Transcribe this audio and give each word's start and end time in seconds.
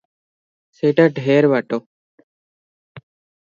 ସେଇଟା 0.79 1.05
ଢେର 1.19 1.51
ବାଟ। 1.53 1.79